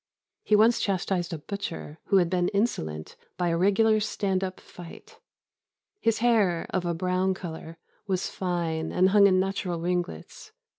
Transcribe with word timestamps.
He 0.41 0.55
once 0.55 0.79
chastised 0.79 1.31
a 1.31 1.37
butcher, 1.37 1.99
who 2.05 2.17
had 2.17 2.27
been 2.27 2.47
insolent, 2.47 3.15
by 3.37 3.49
a 3.49 3.55
regular 3.55 3.99
stand 3.99 4.43
up 4.43 4.59
fight. 4.59 5.19
His 5.99 6.17
hair, 6.25 6.65
of 6.71 6.85
a 6.87 6.95
brown 6.95 7.35
colour, 7.35 7.77
was 8.07 8.27
fine, 8.27 8.91
and 8.91 9.09
hung 9.09 9.27
in 9.27 9.39
natural 9.39 9.79
ringlets. 9.79 10.53